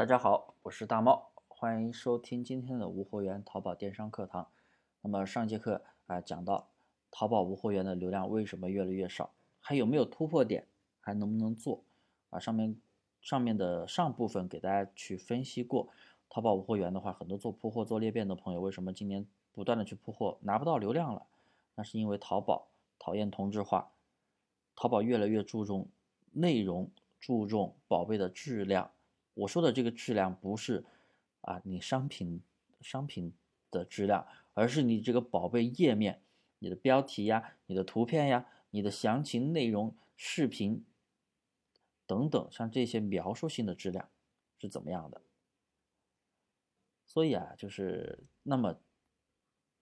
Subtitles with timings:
[0.00, 4.48] 大家好，我是大猫，欢迎收听今天的无货源淘宝电商课堂。
[5.02, 6.70] 那么上节课啊讲到
[7.10, 10.66] 淘宝无货源的流量为什么越来越少，还有没有突破点，
[11.02, 11.82] 还能不能做
[12.30, 12.38] 啊？
[12.38, 12.80] 上面
[13.20, 15.88] 上面的上部分给大家去分析过，
[16.30, 21.26] 淘宝无货源的话，很多做铺货、做裂变的朋友，为什么今年不断的去铺货拿不到流量了？
[21.74, 23.90] 那是因为淘宝讨厌同质化，
[24.74, 25.88] 淘宝越来越注重
[26.32, 26.90] 内容，
[27.20, 28.90] 注重宝贝的质量。
[29.40, 30.84] 我说的这个质量不是
[31.42, 32.42] 啊，你商品
[32.80, 33.32] 商品
[33.70, 36.22] 的质量，而是你这个宝贝页面、
[36.58, 40.84] 你的标题呀、你的图片呀、你的详情内容、视频
[42.06, 44.10] 等等，像这些描述性的质量
[44.58, 45.22] 是怎么样的？
[47.06, 48.78] 所以啊，就是那么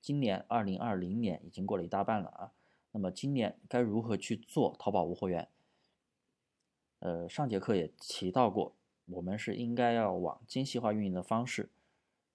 [0.00, 2.52] 今年二零二零年已经过了一大半了啊，
[2.92, 5.48] 那么今年该如何去做淘宝无货源？
[7.00, 8.76] 呃，上节课也提到过。
[9.10, 11.68] 我们是应该要往精细化运营的方式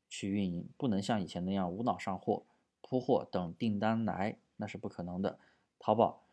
[0.09, 2.43] 去运营，不能像以前那样无脑上货、
[2.81, 5.39] 铺货等订单来，那是不可能的。
[5.79, 6.23] 淘宝，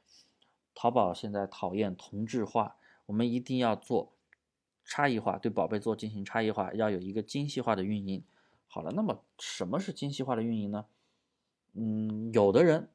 [0.75, 2.77] 淘宝现在讨厌同质化，
[3.07, 4.12] 我们一定要做
[4.84, 8.23] 差异化，对宝贝做进行差异化，要有一个精细化的运营。
[8.69, 10.87] 好了，那么什么是精细化的运营呢？
[11.75, 12.89] 嗯，有的人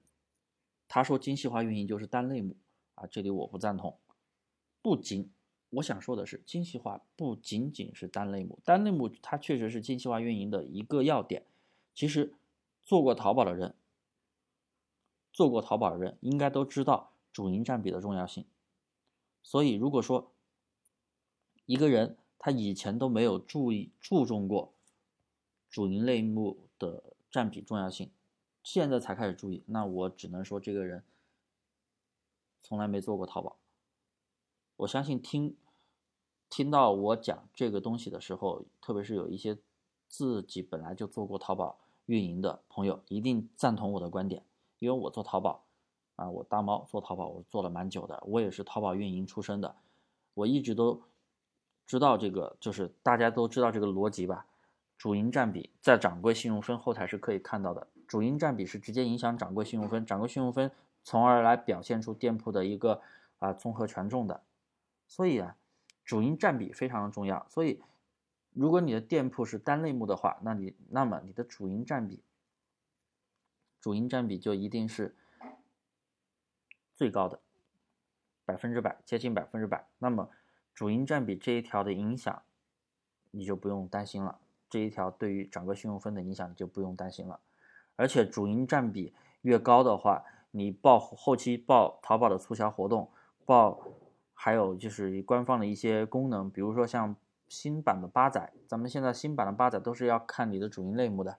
[0.88, 2.56] 他说精细化运营就是单类目
[2.96, 3.98] 啊，这里我不赞同，
[4.82, 5.30] 不仅。
[5.78, 11.46] 我想说的是，精细化不仅仅是单类目，单类目它确实是精细化运营的一个要点。
[11.94, 12.34] 其实，
[12.84, 13.76] 做过淘宝的人，
[15.32, 18.46] 做过淘宝的人应该都知道主营占比的重要性。
[19.44, 20.32] 所以，如果说
[21.66, 24.74] 一个人他以前都没有注意注重过
[25.70, 28.10] 主营类目的占比重要性，
[28.64, 31.04] 现在才开始注意，那我只能说这个人
[32.64, 33.58] 从来没做过淘宝。
[34.78, 35.56] 我相信听
[36.50, 39.58] 听到我讲这个东西的时候，特别是有一些
[40.08, 44.44] 自己本来就做过淘宝运营的朋友，一定赞同我的观点。
[44.80, 45.64] 因为我做淘宝
[46.16, 49.76] 啊，我大猫做淘宝，我做了蛮久的，我也是淘宝运营出身的，
[50.36, 51.02] 我一直都
[51.86, 54.46] 知道这个，就是大家都知道这个逻辑吧。
[54.98, 60.72] 主营占比在掌柜信用分后台是可以看到的，主营占比是直接影响掌柜信用分，掌柜信用分
[61.04, 63.02] 从而来表现出店铺的一个
[63.40, 64.42] 啊综合权重的。
[65.08, 65.56] 所以啊，
[66.08, 67.46] 主营占比非常的重要。
[67.50, 67.84] 所以，
[68.54, 72.24] 如果你的店铺是单类目的话，那你那么你的主营占比，
[73.82, 75.18] 主营占比就一定是
[76.94, 77.42] 最高的，
[78.46, 79.86] 百分之百，接近百分之百。
[80.00, 80.30] 那么
[80.74, 82.42] 主营占比这一条的影响，
[83.32, 84.40] 你就不用担心了。
[84.70, 87.42] 这一条对于整个信用分的影响，你就不用担心了。
[87.98, 93.12] 而且主营占比越高的话，你报后期报淘宝的促销活动，
[93.46, 93.84] 报。
[94.40, 97.16] 还有就是官方的一些功能，比如说像
[97.48, 101.38] 新版的八载，咱们现在新版的八载都是要看你的主营类目的。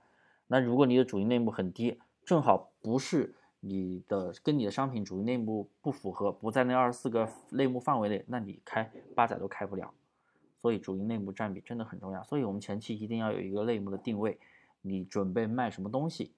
[0.48, 9.94] 那如果你的主营类目很低，正好不是你的跟你的商品主营类目不符合，不在那二十四个类目范围内，那你开八载都开不了。
[10.56, 12.25] 所以主营类目占比真的很重要。
[12.25, 14.41] 所以我们前期一定要有一个类目的定位，
[14.82, 16.32] 你准备卖什么东西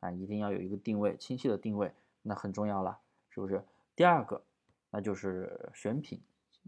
[0.00, 0.10] 啊？
[0.10, 1.92] 一定要有一个定位，清晰的定位，
[2.22, 2.98] 那很重要了，
[3.28, 3.62] 是不是？
[3.94, 4.42] 第二个。
[4.90, 6.20] 那就是选品，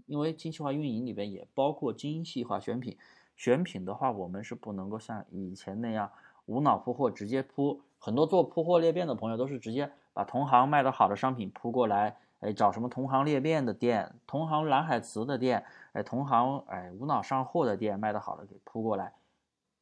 [0.06, 2.96] 因为精细化运营里边也包括精细化选品。
[3.36, 6.12] 选品的话，我们是不能够像以前那样
[6.44, 7.80] 无脑铺货，直接铺。
[7.98, 19.14] 很多做铺货裂变的朋友都是直接把同行卖的好的商品铺过来，哎，找什么同行裂变的店、同行蓝海词的店，哎，同行哎无脑上货的店卖的好的给铺过来，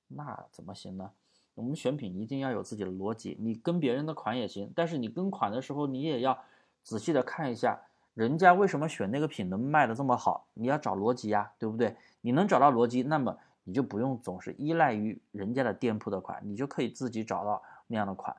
[0.06, 1.10] 那怎么行呢？
[1.56, 6.38] 我们选品一定要有自己的逻辑，你跟别人的款也行，但是你跟款的时候，你也要
[6.84, 7.81] 仔细的看一下。
[8.18, 10.48] 人家为什么选那个品能卖的这么好？
[10.54, 11.94] 你要找逻辑呀，对不对？
[12.20, 18.36] 你能找到逻辑，那么你就不用总是依赖于人家的店铺的款，你就可以自己找到那样的款。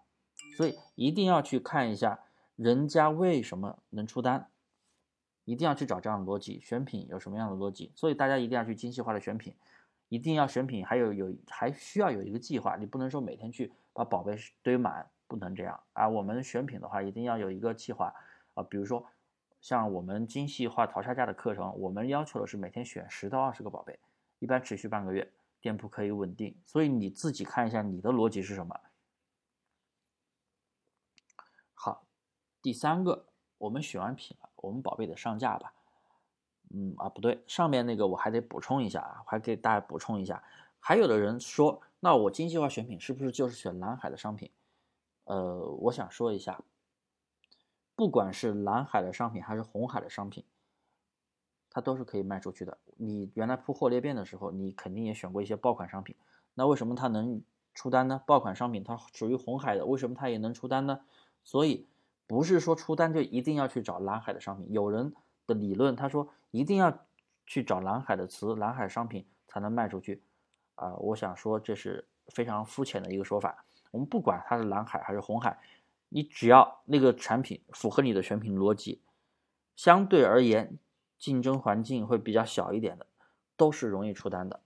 [0.58, 2.20] 所以一定要去看一下
[2.58, 4.50] 人家为什么能出单，
[5.46, 6.60] 一定要去找这样的逻辑。
[6.60, 7.94] 选品有什么样的逻辑？
[7.96, 9.56] 所以大家一定要去精细化的选品，
[10.10, 16.10] 一定要选品，还有有还需要有一个计划，你不能说每天去把宝贝堆满，不能这样啊。
[16.10, 18.14] 我们选品的话，一定要有一个计划
[18.56, 19.06] 啊，比如说。
[19.62, 24.00] 像我们精细化淘差价的课程，我们要求的是每天选十到二十个宝贝，
[24.40, 26.56] 一般持续半个月，店铺可以稳定。
[26.66, 28.80] 所以你自己看一下你的逻辑是什么。
[31.74, 32.06] 好，
[32.62, 33.26] 第三个，
[33.58, 35.74] 我们选完品了，我们宝贝得上架吧？
[36.72, 40.42] 嗯啊，不对，上面那个我还得补充一下啊，还给大家补充一下。
[40.80, 44.50] 还有的人说，那我精细化选品是不是就是选蓝海的商品？
[45.26, 46.62] 呃，我想说一下。
[48.00, 50.46] 不管是蓝海的商品还是红海的商品，
[51.70, 52.78] 它都是可以卖出去的。
[52.96, 56.16] 你原来铺货裂变的时候，你肯定也选过一些爆款商品，
[56.54, 57.42] 那为什么它能
[57.74, 58.22] 出单呢？
[58.26, 61.02] 爆款商品它属于红海的，为什么它也能出单呢？
[61.44, 61.90] 所以
[62.26, 64.72] 不是说出单就一定要去找蓝海的商品。
[64.72, 65.14] 有人
[65.46, 67.00] 的理论他说一定要
[67.46, 70.24] 去找蓝海的词、蓝海商品才能卖出去，
[70.76, 73.66] 啊，我想说这是非常肤浅的一个说法。
[73.92, 75.60] 我们不管它是蓝海还是红海，
[76.10, 79.02] 你只要那个产品符合你的选品逻辑，
[79.76, 80.78] 相对而言
[81.18, 83.06] 竞争环境会比较小一点的，
[83.56, 84.60] 都是容易出单的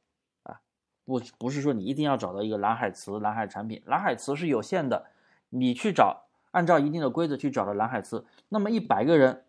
[0.44, 0.62] 啊。
[1.06, 5.06] 不不是说你一定要找到一个蓝海词、蓝海产品，蓝海词是有限的，
[5.50, 9.46] 你去找，按照一定的规则去找的蓝海词，那么一百个人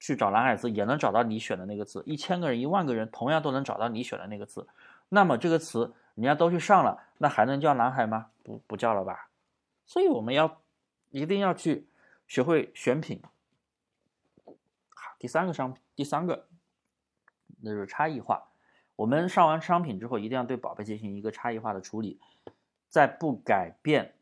[0.00, 4.66] 去找蓝海词也能找到你选的那个词，一千个人、一万个人同样都能找到你选的那个词，
[5.08, 5.94] 那么这个词。
[6.16, 8.28] 人家都去上了，那还能叫蓝海吗？
[8.42, 9.28] 不不叫了吧。
[9.86, 10.60] 所以我们要
[11.10, 11.88] 一定要去
[12.26, 13.22] 学会选品。
[14.94, 16.46] 好，第三个商品，第三个
[17.62, 18.48] 那就是差异化。
[18.96, 22.20] 我们上完商品之后，一定要对宝贝进行一个差异化的处理，
[22.88, 24.14] 在不改变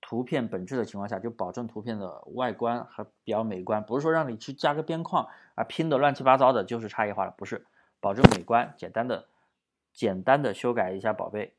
[0.00, 3.84] 图片本质的情况下，就保证图片的外观和比较美观。
[3.84, 7.34] 不是说让你去加个边框啊，拼的乱七八糟的，就是差异化了。
[7.36, 7.66] 不是，
[8.00, 9.28] 保证美观，简单的。
[9.92, 11.52] 简单的修改一下宝贝，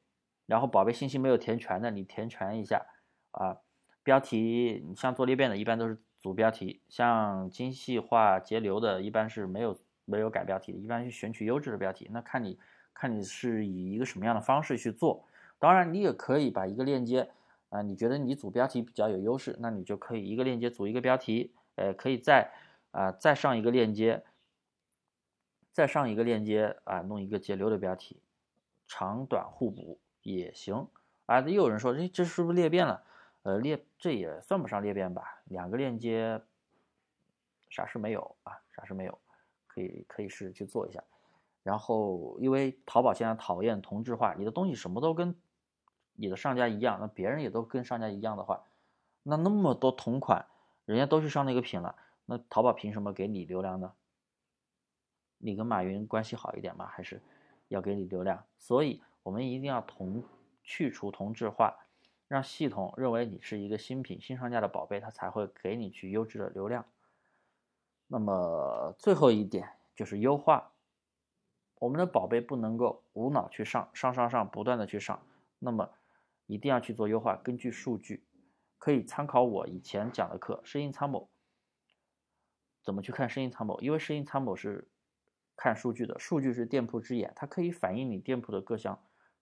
[0.46, 2.86] 然后宝贝信息没有填全的，你填全一下
[3.32, 3.58] 啊。
[4.04, 12.08] 标题，你像做裂变的，一般都是主标题；像精细化节流的，一般是没有没有改标题的，一般是选取优质的标题。
[12.12, 12.58] 那看你
[12.96, 15.24] 看你是以一个什么样的方式去做。
[15.60, 17.30] 当然，你也可以把一个链接
[17.70, 22.52] 啊，你觉得你主标题比较有优势，那你就可以一个链接组一个标题，呃，可以再
[22.90, 24.24] 啊再上一个链接。
[25.72, 28.22] 再上一个链接啊，弄一个节流的标题，
[28.88, 30.88] 长短互补也行
[31.28, 31.40] 啊。
[31.40, 33.06] 又有人说，这这是不是裂变了？
[33.44, 35.42] 呃，裂这也算不上裂变吧？
[35.46, 36.42] 两个链接，
[37.70, 38.62] 啥事没有啊？
[38.76, 39.20] 啥事没有？
[39.68, 41.04] 可以可以试着去做一下。
[41.64, 45.36] 然后，因为淘宝现在讨厌同质化，你的东西什么都跟
[46.14, 48.66] 你的上家一样，那别人也都跟上家一样的话，
[49.24, 50.48] 那那么多同款，
[50.86, 51.96] 人家都去上那个品了，
[52.26, 53.94] 那淘宝凭什么给你流量呢？
[55.38, 56.86] 你跟马云关系好一点吗？
[56.88, 57.22] 还是
[57.68, 58.44] 要给你流量？
[58.58, 60.24] 所以我们一定要同
[60.64, 61.76] 去除同质化，
[62.32, 66.86] 让系统认为你是一个新品、新上架的宝贝，它才会给你去优质的流量。
[68.08, 69.68] 那么最后一点
[69.98, 70.72] 就是优化，
[71.78, 75.22] 我们的宝贝不能够无脑去上上上上，不断的去上，
[75.60, 75.90] 那么
[76.46, 77.36] 一定要去做优化。
[77.36, 78.24] 根据数据，
[78.78, 81.24] 可以参考我以前讲的课《适应参谋》，
[82.82, 83.78] 怎么去看适应参谋？
[83.82, 84.88] 因为适应参谋是。
[85.58, 89.00] 看数据的数据是店铺之眼，它可以反映你店铺的各项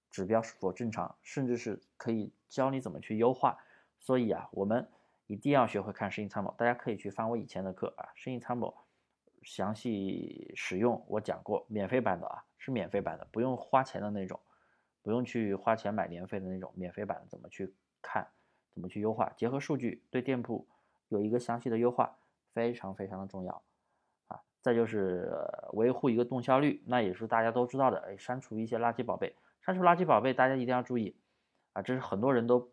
[0.10, 3.58] 指标是否正常，甚至是可以教你怎么去优化。
[4.00, 4.88] 所以啊，我们
[5.28, 6.54] 一定要学会看适应参谋。
[6.58, 8.74] 大家可以去翻我以前的课啊，适应参谋
[9.44, 14.40] 详细使用我讲过，免费版的啊，是免费版的，不用花钱的那种，
[15.02, 18.28] 不用去花钱买年费的那种，免费版的怎么去看，
[18.74, 20.68] 怎么去优化，结合数据对店铺
[21.10, 22.18] 有一个详细的优化，
[22.54, 23.62] 非常非常的重要
[24.28, 24.42] 啊。
[24.62, 25.32] 再就是
[25.74, 28.00] 维护一个动销率，那也是大家都知道的。
[28.08, 29.36] 哎，删除一些垃圾宝贝，
[29.70, 31.16] 删除垃圾宝贝，大家一定要注意
[31.74, 31.82] 啊！
[31.84, 32.72] 这是很多人都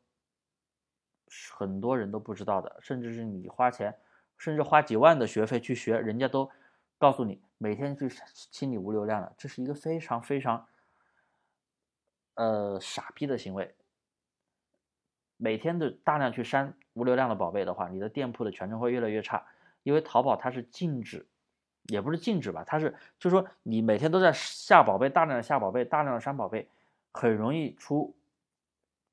[1.52, 3.94] 很多人都不知道的，甚至是你花钱，
[4.38, 6.50] 甚至花几万的学费去学，人家都
[6.96, 8.08] 告诉你每天去
[8.50, 10.66] 清理无流量的，这是一个非常非常
[12.32, 13.74] 呃傻逼的行为。
[15.36, 19.46] 每天的大量去删无流量的宝贝的话，你的店铺的权重会越来越差，
[19.82, 21.26] 因为淘宝它是禁止。
[21.88, 26.68] 也不是禁止吧，它是就是说你每天都在下宝贝，大量的下宝贝，大量的删宝贝，
[27.16, 28.14] 很容易出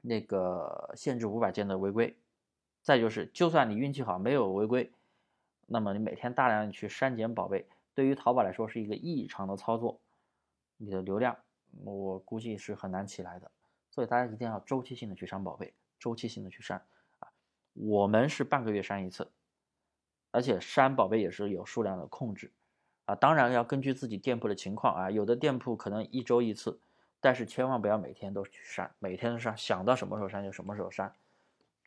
[0.02, 2.16] 那个限制五百件的违规。
[2.82, 4.92] 再就是，就算你运气好没有违规，
[5.68, 10.02] 那么你每天大量去删减宝贝，对于淘宝来说是一个异常的操作，
[10.76, 11.38] 你的流量
[11.86, 13.50] 我估计是很难起来的。
[13.90, 16.84] 所以大家一定要周期性的去删宝贝，周期性的去删
[17.20, 17.30] 啊。
[17.74, 19.32] 我们是半个月删一次，
[20.32, 22.52] 而且删宝贝也是有数量的控制。
[23.06, 26.80] 啊，当然要根据自己店铺的情况啊，有的店铺可能一周一次，
[27.24, 31.14] 但是千万不要每天都去删，每天都删，想到什么时候删就什么时候删，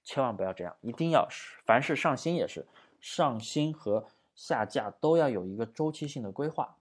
[0.02, 1.28] 千万不要这样，一定要
[1.66, 2.66] 凡是上新也是
[3.02, 6.76] 上新和下架都要有一个周期性的规划，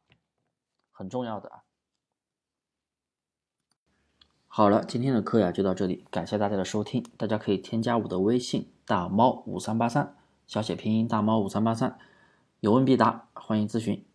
[0.94, 1.64] 很重要的啊。
[4.48, 10.16] 好了，今天的课呀就到这里，感谢大家的收听，大家可以添加我的微信大猫五三八三，
[10.48, 12.00] 小写拼音大猫五三八三，
[12.62, 14.06] 有问必答，欢迎咨询。